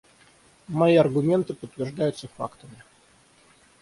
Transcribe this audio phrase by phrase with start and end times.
[0.67, 2.83] Мои аргументы подтверждаются фактами.